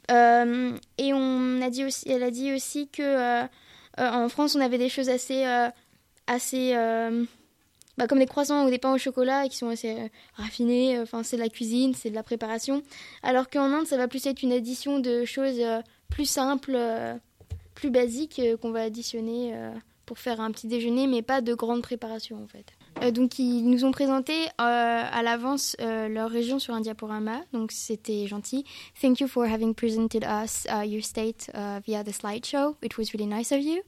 Et 0.09 1.13
on 1.13 1.63
a 1.63 1.71
dit 1.71 1.85
aussi, 1.85 2.11
elle 2.11 2.23
a 2.23 2.31
dit 2.31 2.53
aussi 2.55 2.89
que 2.89 3.45
en 3.99 4.29
France, 4.29 4.55
on 4.55 4.61
avait 4.61 4.79
des 4.79 4.89
choses 4.89 5.11
assez, 5.11 5.45
assez 6.27 6.75
bah, 7.97 8.07
comme 8.07 8.19
des 8.19 8.27
croissants 8.27 8.67
ou 8.67 8.71
des 8.71 8.79
pains 8.79 8.93
au 8.93 8.99
chocolat 8.99 9.49
qui 9.49 9.57
sont 9.57 9.69
assez 9.69 9.93
euh, 9.93 10.09
raffinés. 10.35 10.99
Enfin, 11.01 11.23
c'est 11.23 11.37
de 11.37 11.43
la 11.43 11.49
cuisine, 11.49 11.95
c'est 11.95 12.11
de 12.11 12.15
la 12.15 12.23
préparation. 12.23 12.83
Alors 13.23 13.49
qu'en 13.49 13.73
Inde, 13.73 13.87
ça 13.87 13.97
va 13.97 14.09
plus 14.09 14.27
être 14.27 14.43
une 14.43 14.53
addition 14.53 14.99
de 14.99 15.25
choses 15.25 15.61
euh, 15.61 15.81
plus 16.15 16.27
simples, 16.27 16.75
euh, 16.77 17.17
plus 17.75 17.91
basiques 17.91 18.39
euh, 18.39 18.57
qu'on 18.57 18.71
va 18.71 18.83
additionner 18.83 19.53
euh, 19.55 19.73
pour 20.07 20.19
faire 20.19 20.41
un 20.41 20.53
petit 20.53 20.69
déjeuner, 20.69 21.07
mais 21.07 21.23
pas 21.23 21.41
de 21.41 21.55
grande 21.55 21.83
préparation 21.83 22.43
en 22.43 22.47
fait. 22.47 22.67
Euh, 23.03 23.11
donc 23.11 23.39
ils 23.39 23.69
nous 23.69 23.85
ont 23.85 23.93
présenté 23.93 24.33
euh, 24.33 24.49
à 24.59 25.23
l'avance 25.23 25.77
euh, 25.81 26.09
leur 26.09 26.31
région 26.31 26.59
sur 26.59 26.75
un 26.75 26.81
diaporama, 26.81 27.43
donc 27.53 27.73
c'était 27.73 28.27
gentil. 28.27 28.65
Thank 29.01 29.21
you 29.21 29.29
for 29.29 29.47
having 29.47 29.75
presented 29.75 30.25
us 30.25 30.67
uh, 30.71 30.87
your 30.87 31.03
state 31.03 31.51
uh, 31.55 31.81
via 31.87 32.05
the 32.05 32.13
slideshow. 32.13 32.77
It 32.83 32.97
was 32.97 33.13
really 33.13 33.27
nice 33.27 33.53
of 33.53 33.61
you. 33.61 33.83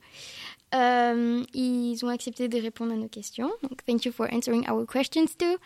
Ils 1.54 2.04
ont 2.04 2.08
accepté 2.08 2.48
de 2.48 2.60
répondre 2.60 2.92
à 2.92 2.96
nos 2.96 3.08
questions. 3.08 3.50
Donc 3.62 3.84
thank 3.86 4.04
you 4.04 4.12
for 4.12 4.26
answering 4.32 4.68
our 4.68 4.84
questions 4.84 5.28
too. 5.38 5.56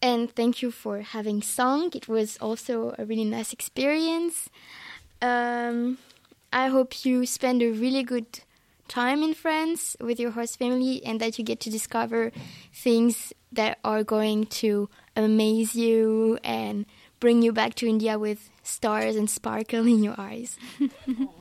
And 0.00 0.28
thank 0.34 0.62
you 0.62 0.70
for 0.70 1.00
having 1.14 1.42
sung. 1.42 1.90
It 1.94 2.08
was 2.08 2.38
also 2.40 2.94
a 2.98 3.04
really 3.04 3.24
nice 3.24 3.52
experience. 3.52 4.48
Um, 5.20 5.98
I 6.52 6.68
hope 6.68 7.04
you 7.04 7.26
spend 7.26 7.62
a 7.62 7.72
really 7.72 8.04
good 8.04 8.40
time 8.88 9.22
in 9.22 9.34
France 9.34 9.96
with 10.00 10.18
your 10.18 10.30
host 10.32 10.58
family 10.58 11.04
and 11.04 11.20
that 11.20 11.38
you 11.38 11.44
get 11.44 11.60
to 11.60 11.70
discover 11.70 12.32
things 12.72 13.32
that 13.52 13.78
are 13.84 14.02
going 14.02 14.46
to 14.46 14.88
amaze 15.16 15.74
you 15.74 16.38
and 16.42 16.86
bring 17.20 17.42
you 17.42 17.52
back 17.52 17.74
to 17.74 17.86
India 17.86 18.18
with 18.18 18.50
stars 18.62 19.16
and 19.16 19.28
sparkle 19.28 19.86
in 19.86 20.02
your 20.02 20.14
eyes. 20.18 20.58